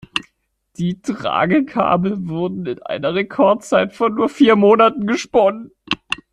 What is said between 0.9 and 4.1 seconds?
Tragkabel wurden in einer Rekordzeit